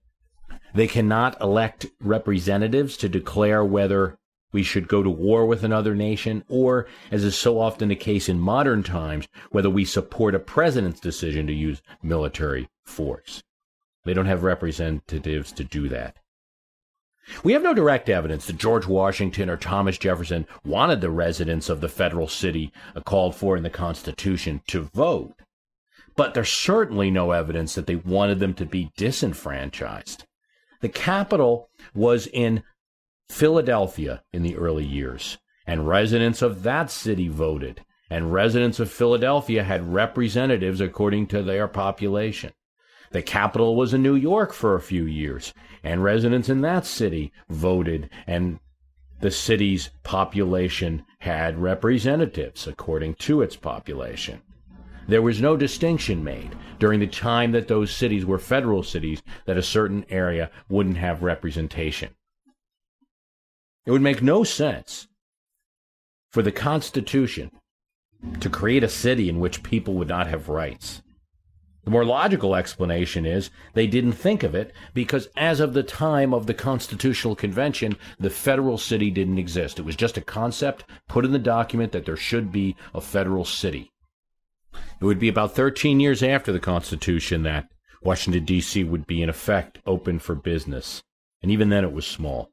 [0.75, 4.17] They cannot elect representatives to declare whether
[4.51, 8.27] we should go to war with another nation, or, as is so often the case
[8.27, 13.41] in modern times, whether we support a president's decision to use military force.
[14.03, 16.17] They don't have representatives to do that.
[17.41, 21.79] We have no direct evidence that George Washington or Thomas Jefferson wanted the residents of
[21.79, 22.73] the federal city
[23.05, 25.35] called for in the Constitution to vote.
[26.17, 30.24] But there's certainly no evidence that they wanted them to be disenfranchised.
[30.85, 32.61] The capital was in
[33.27, 39.63] Philadelphia in the early years, and residents of that city voted, and residents of Philadelphia
[39.63, 42.53] had representatives according to their population.
[43.09, 47.33] The capital was in New York for a few years, and residents in that city
[47.49, 48.59] voted, and
[49.21, 54.43] the city's population had representatives according to its population.
[55.07, 59.57] There was no distinction made during the time that those cities were federal cities that
[59.57, 62.15] a certain area wouldn't have representation.
[63.85, 65.07] It would make no sense
[66.31, 67.51] for the Constitution
[68.39, 71.03] to create a city in which people would not have rights.
[71.83, 76.33] The more logical explanation is they didn't think of it because as of the time
[76.33, 79.77] of the Constitutional Convention, the federal city didn't exist.
[79.77, 83.45] It was just a concept put in the document that there should be a federal
[83.45, 83.91] city.
[84.99, 87.69] It would be about 13 years after the Constitution that
[88.01, 88.83] Washington, D.C.
[88.83, 91.03] would be in effect open for business.
[91.41, 92.51] And even then it was small.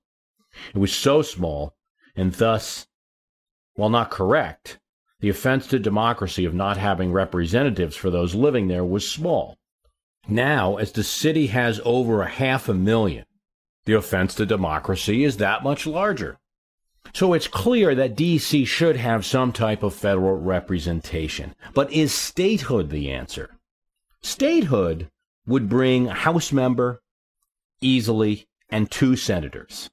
[0.74, 1.74] It was so small,
[2.14, 2.86] and thus,
[3.74, 4.78] while not correct,
[5.20, 9.56] the offense to democracy of not having representatives for those living there was small.
[10.28, 13.24] Now, as the city has over a half a million,
[13.84, 16.38] the offense to democracy is that much larger.
[17.14, 21.54] So it's clear that DC should have some type of federal representation.
[21.74, 23.50] But is statehood the answer?
[24.22, 25.10] Statehood
[25.46, 27.02] would bring a House member
[27.80, 29.90] easily and two senators.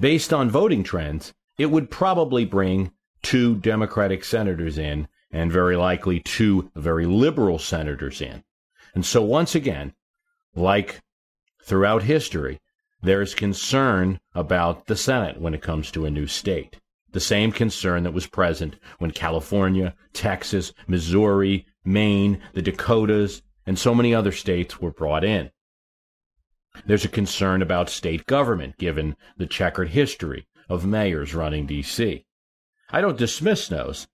[0.00, 6.20] Based on voting trends, it would probably bring two Democratic senators in and very likely
[6.20, 8.42] two very liberal senators in.
[8.94, 9.94] And so once again,
[10.54, 11.00] like
[11.62, 12.60] throughout history,
[13.02, 16.78] there's concern about the Senate when it comes to a new state.
[17.10, 23.94] The same concern that was present when California, Texas, Missouri, Maine, the Dakotas, and so
[23.94, 25.50] many other states were brought in.
[26.86, 32.24] There's a concern about state government, given the checkered history of mayors running D.C.
[32.90, 34.06] I don't dismiss those.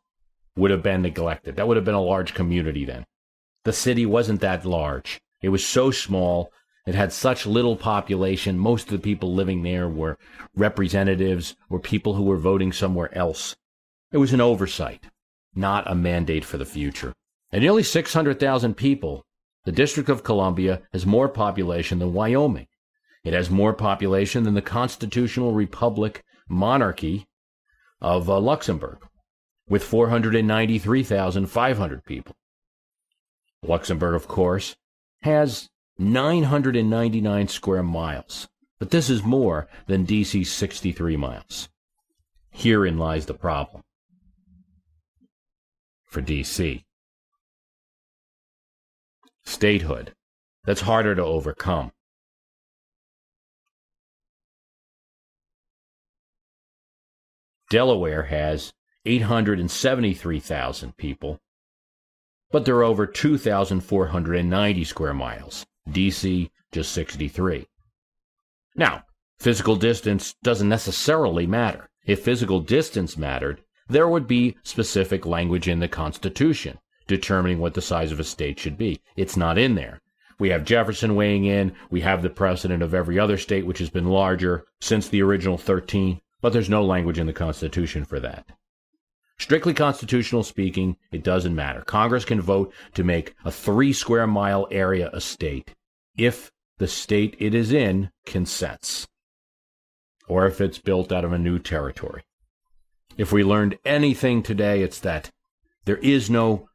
[0.57, 1.57] would have been neglected.
[1.57, 3.05] That would have been a large community then.
[3.65, 5.21] The city wasn't that large.
[5.43, 6.51] It was so small.
[6.87, 8.59] It had such little population.
[8.59, 10.17] Most of the people living there were
[10.57, 13.55] representatives or people who were voting somewhere else.
[14.13, 15.05] It was an oversight,
[15.55, 17.13] not a mandate for the future.
[17.53, 19.27] At nearly 600,000 people,
[19.69, 22.69] the District of Columbia has more population than Wyoming.
[23.23, 27.27] It has more population than the constitutional republic monarchy
[28.01, 29.07] of uh, Luxembourg,
[29.69, 32.35] with 493,500 people.
[33.63, 34.75] Luxembourg, of course,
[35.21, 38.49] has 999 square miles,
[38.79, 41.69] but this is more than DC's 63 miles.
[42.53, 43.83] Herein lies the problem
[46.07, 46.85] for DC
[49.49, 50.13] statehood
[50.65, 51.91] that's harder to overcome.
[57.71, 58.73] Delaware has
[59.05, 61.39] 873,000 people,
[62.51, 65.67] but there are over 2,490 square miles.
[65.91, 67.67] DC, just 63.
[68.77, 69.05] Now,
[69.39, 71.89] physical distance doesn't necessarily matter.
[72.05, 76.79] If physical distance mattered, there would be specific language in the Constitution
[77.09, 79.01] determining what the size of a state should be.
[79.17, 80.01] It's not in there.
[80.39, 81.73] We have Jefferson weighing in.
[81.91, 85.59] We have the precedent of every other state which has been larger since the original
[85.59, 88.47] 13, but there's no language in the Constitution for that.
[89.39, 91.83] Strictly constitutional speaking, it doesn't matter.
[91.83, 95.75] Congress can vote to make a three square mile area a state
[96.17, 99.07] if the state it is in consents,
[100.29, 102.23] or if it's built out of a new territory.
[103.17, 105.31] If we learned anything today, it's that
[105.85, 106.69] there is no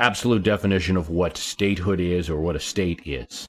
[0.00, 3.48] absolute definition of what statehood is or what a state is.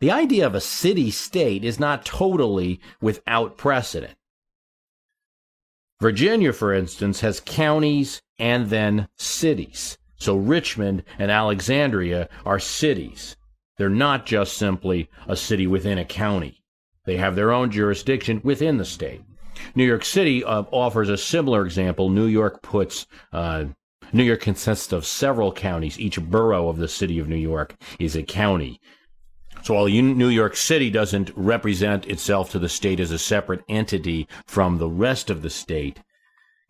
[0.00, 4.14] The idea of a city state is not totally without precedent.
[6.00, 9.96] Virginia, for instance, has counties and then cities.
[10.16, 13.36] So Richmond and Alexandria are cities.
[13.76, 16.62] They're not just simply a city within a county.
[17.04, 19.22] They have their own jurisdiction within the state.
[19.74, 22.08] New York City uh, offers a similar example.
[22.08, 23.66] New York puts uh,
[24.14, 25.98] New York consists of several counties.
[25.98, 28.80] Each borough of the city of New York is a county.
[29.64, 34.28] So while New York City doesn't represent itself to the state as a separate entity
[34.46, 35.98] from the rest of the state,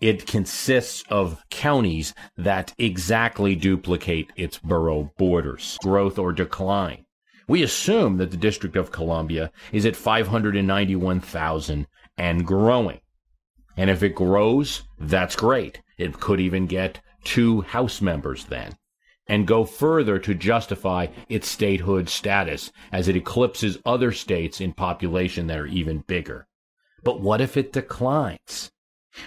[0.00, 7.04] it consists of counties that exactly duplicate its borough borders, growth or decline.
[7.46, 11.86] We assume that the District of Columbia is at 591,000
[12.16, 13.00] and growing.
[13.76, 15.82] And if it grows, that's great.
[15.98, 18.76] It could even get two House members then,
[19.26, 25.46] and go further to justify its statehood status as it eclipses other states in population
[25.46, 26.46] that are even bigger.
[27.02, 28.70] But what if it declines?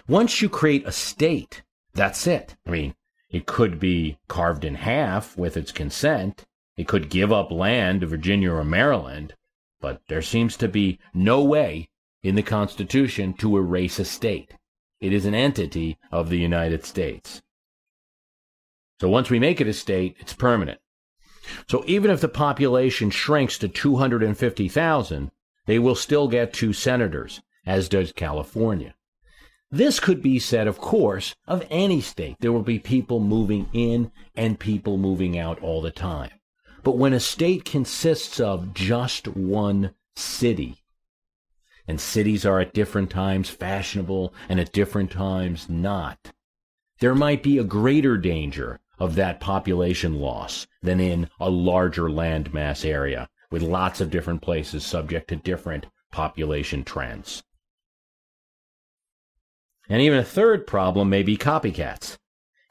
[0.07, 2.55] Once you create a state, that's it.
[2.65, 2.95] I mean,
[3.29, 6.45] it could be carved in half with its consent.
[6.75, 9.33] It could give up land to Virginia or Maryland,
[9.81, 11.89] but there seems to be no way
[12.23, 14.53] in the Constitution to erase a state.
[14.99, 17.41] It is an entity of the United States.
[18.99, 20.79] So once we make it a state, it's permanent.
[21.69, 25.31] So even if the population shrinks to 250,000,
[25.65, 28.95] they will still get two senators, as does California.
[29.69, 32.37] This could be said, of course, of any state.
[32.39, 36.31] There will be people moving in and people moving out all the time.
[36.83, 40.83] But when a state consists of just one city,
[41.85, 46.31] and cities are at different times fashionable and at different times not,
[46.99, 52.85] there might be a greater danger of that population loss than in a larger landmass
[52.85, 57.43] area with lots of different places subject to different population trends.
[59.89, 62.17] And even a third problem may be copycats.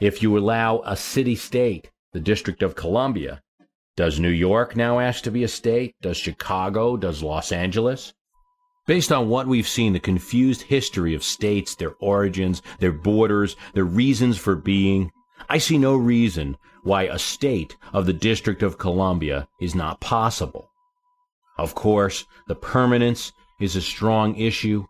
[0.00, 3.40] If you allow a city state, the District of Columbia,
[3.96, 5.94] Does New York now ask to be a state?
[6.02, 6.98] Does Chicago?
[6.98, 8.12] Does Los Angeles?
[8.86, 13.84] Based on what we've seen, the confused history of states, their origins, their borders, their
[13.84, 15.10] reasons for being,
[15.48, 20.70] I see no reason why a state of the District of Columbia is not possible.
[21.58, 24.86] Of course, the permanence is a strong issue,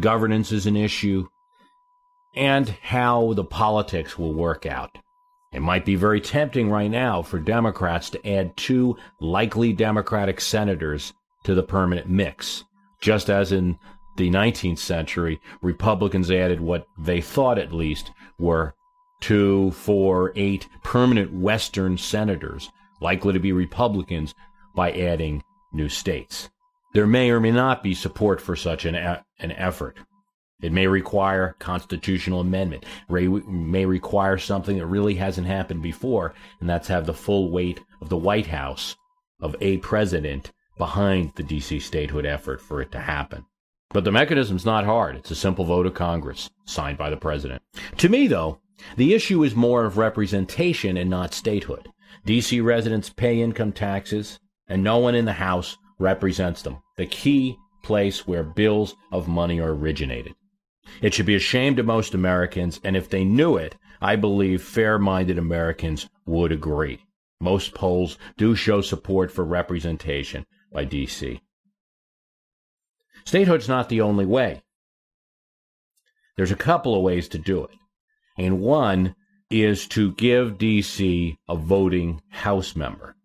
[0.00, 1.26] governance is an issue,
[2.34, 4.98] and how the politics will work out.
[5.52, 11.14] It might be very tempting right now for Democrats to add two likely Democratic senators
[11.44, 12.64] to the permanent mix,
[13.00, 13.78] just as in
[14.16, 18.74] the 19th century, Republicans added what they thought at least were
[19.20, 24.34] two, four, eight permanent Western senators, likely to be Republicans,
[24.74, 25.42] by adding
[25.72, 26.48] new states.
[26.94, 29.98] There may or may not be support for such an, an effort.
[30.60, 36.88] It may require constitutional amendment, may require something that really hasn't happened before, and that's
[36.88, 38.96] have the full weight of the White House,
[39.40, 43.44] of a president, behind the DC statehood effort for it to happen.
[43.90, 45.16] But the mechanism's not hard.
[45.16, 47.62] It's a simple vote of Congress, signed by the president.
[47.98, 48.60] To me, though,
[48.96, 51.88] the issue is more of representation and not statehood.
[52.26, 57.56] DC residents pay income taxes, and no one in the House represents them, the key
[57.82, 60.34] place where bills of money are originated.
[61.02, 64.62] It should be a shame to most Americans, and if they knew it, I believe
[64.62, 67.00] fair minded Americans would agree.
[67.40, 71.40] Most polls do show support for representation by D.C.
[73.24, 74.62] Statehood's not the only way.
[76.36, 77.70] There's a couple of ways to do it.
[78.38, 79.14] And one
[79.50, 81.36] is to give D.C.
[81.48, 83.16] a voting House member.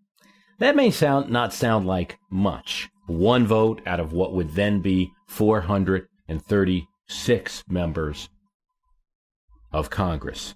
[0.59, 2.89] That may sound not sound like much.
[3.07, 8.30] One vote out of what would then be 436 members
[9.72, 10.55] of Congress.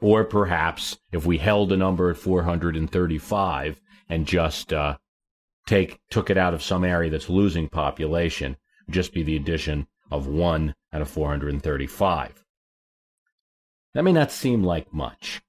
[0.00, 4.98] Or perhaps if we held a number at 435 and just uh,
[5.66, 8.56] take took it out of some area that's losing population,
[8.88, 12.42] just be the addition of one out of 435.
[13.92, 15.42] That may not seem like much.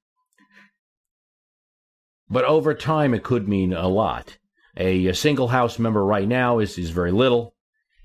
[2.30, 4.38] But over time, it could mean a lot.
[4.76, 7.56] A, a single House member right now is, is very little.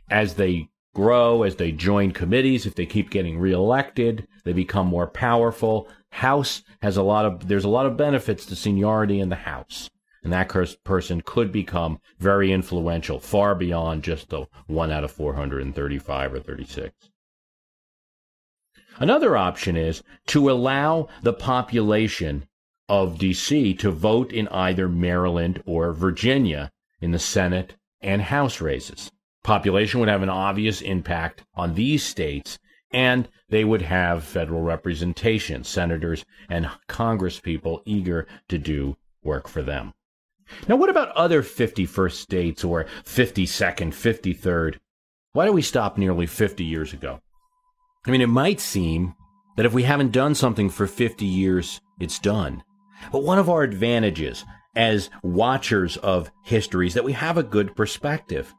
[0.09, 5.09] As they grow, as they join committees, if they keep getting reelected, they become more
[5.09, 5.89] powerful.
[6.11, 9.91] House has a lot of, there's a lot of benefits to seniority in the House.
[10.23, 16.35] And that person could become very influential, far beyond just the one out of 435
[16.35, 17.12] or 36.
[18.99, 22.47] Another option is to allow the population
[22.89, 23.75] of D.C.
[23.75, 26.71] to vote in either Maryland or Virginia
[27.01, 29.11] in the Senate and House races.
[29.43, 32.59] Population would have an obvious impact on these states,
[32.93, 39.93] and they would have federal representation, senators and congresspeople eager to do work for them.
[40.69, 44.79] Now, what about other 51st states or 52nd, 53rd?
[45.33, 47.21] Why do we stop nearly 50 years ago?
[48.07, 49.15] I mean, it might seem
[49.57, 52.63] that if we haven't done something for 50 years, it's done.
[53.13, 54.45] But one of our advantages
[54.75, 58.55] as watchers of history is that we have a good perspective.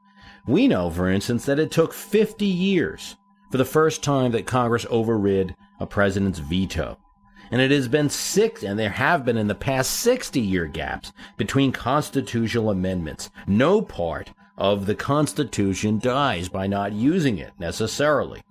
[0.47, 3.17] We know, for instance, that it took 50 years
[3.51, 6.97] for the first time that Congress overrid a president's veto.
[7.51, 11.11] And it has been six, and there have been in the past 60 year gaps
[11.37, 13.29] between constitutional amendments.
[13.45, 18.41] No part of the Constitution dies by not using it necessarily.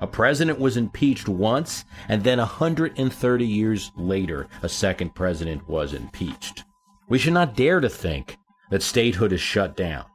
[0.00, 6.64] A president was impeached once, and then 130 years later, a second president was impeached.
[7.08, 8.38] We should not dare to think
[8.70, 10.06] that statehood is shut down.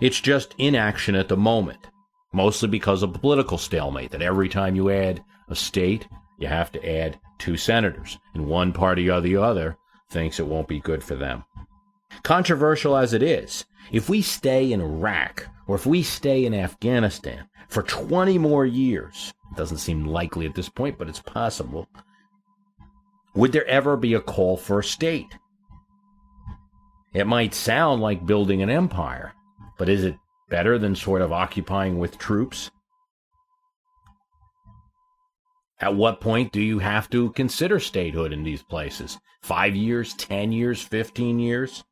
[0.00, 1.88] It's just inaction at the moment,
[2.32, 6.06] mostly because of political stalemate, that every time you add a state,
[6.38, 9.76] you have to add two senators, and one party or the other
[10.10, 11.44] thinks it won't be good for them.
[12.22, 17.48] Controversial as it is, if we stay in Iraq or if we stay in Afghanistan,
[17.68, 19.32] for 20 more years.
[19.52, 21.88] It doesn't seem likely at this point, but it's possible.
[23.34, 25.38] Would there ever be a call for a state?
[27.12, 29.32] It might sound like building an empire,
[29.78, 30.16] but is it
[30.50, 32.70] better than sort of occupying with troops?
[35.80, 39.18] At what point do you have to consider statehood in these places?
[39.42, 41.84] Five years, ten years, fifteen years?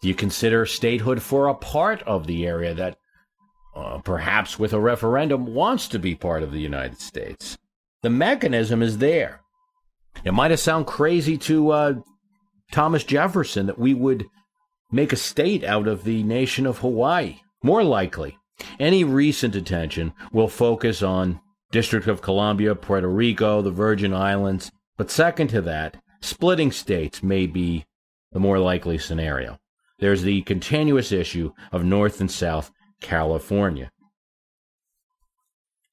[0.00, 2.98] Do you consider statehood for a part of the area that
[3.76, 7.58] uh, perhaps with a referendum, wants to be part of the United States.
[8.02, 9.42] The mechanism is there.
[10.24, 11.94] It might have sounded crazy to uh,
[12.72, 14.26] Thomas Jefferson that we would
[14.90, 17.40] make a state out of the nation of Hawaii.
[17.62, 18.38] More likely,
[18.80, 24.72] any recent attention will focus on District of Columbia, Puerto Rico, the Virgin Islands.
[24.96, 27.84] But second to that, Splitting states may be
[28.32, 29.58] the more likely scenario.
[29.98, 32.70] There's the continuous issue of North and South
[33.00, 33.90] California.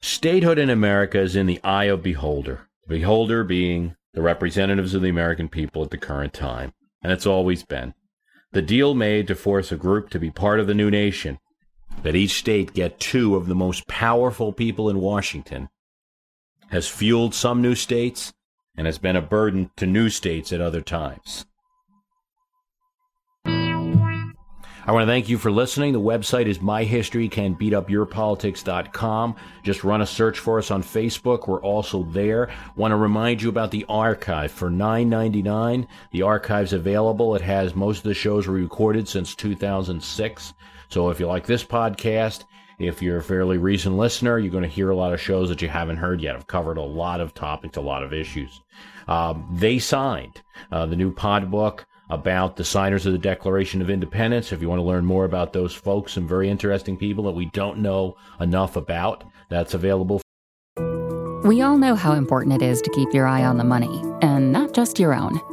[0.02, 5.10] Statehood in America is in the eye of beholder, beholder being the representatives of the
[5.10, 7.94] American people at the current time, and it's always been.
[8.52, 11.40] The deal made to force a group to be part of the new nation,
[12.04, 15.70] that each state get two of the most powerful people in Washington,
[16.70, 18.34] has fueled some new states
[18.76, 21.46] and has been a burden to new states at other times.
[24.86, 25.94] I want to thank you for listening.
[25.94, 29.36] The website is myhistorycanbeatupyourpolitics.com.
[29.64, 31.48] Just run a search for us on Facebook.
[31.48, 32.50] We're also there.
[32.76, 35.88] Want to remind you about the archive for $9.99.
[36.12, 37.34] The archive's available.
[37.34, 40.54] It has most of the shows we recorded since 2006.
[40.90, 42.44] So if you like this podcast,
[42.78, 45.62] if you're a fairly recent listener, you're going to hear a lot of shows that
[45.62, 46.36] you haven't heard yet.
[46.36, 48.60] I've covered a lot of topics, a lot of issues.
[49.08, 50.42] Um, they signed
[50.74, 54.52] uh, the new pod book about the signers of the Declaration of Independence.
[54.52, 57.46] If you want to learn more about those folks, some very interesting people that we
[57.48, 60.22] don't know enough about, that's available.
[61.44, 64.52] We all know how important it is to keep your eye on the money, and
[64.52, 65.53] not just your own.